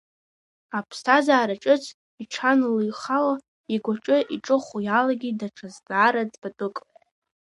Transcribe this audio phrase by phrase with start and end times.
[0.77, 1.83] Аԥсҭазаара ҿыц
[2.23, 3.35] иҽаналеихала
[3.73, 6.75] игәаҿы иҿыхо иалагеит даҽа зҵаара ӡбатәык.